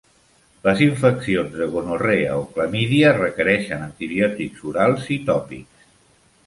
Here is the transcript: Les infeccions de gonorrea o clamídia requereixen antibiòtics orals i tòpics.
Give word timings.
Les 0.67 0.79
infeccions 0.85 1.51
de 1.59 1.67
gonorrea 1.75 2.39
o 2.39 2.47
clamídia 2.57 3.13
requereixen 3.21 3.85
antibiòtics 3.91 4.67
orals 4.75 5.11
i 5.19 5.21
tòpics. 5.33 5.89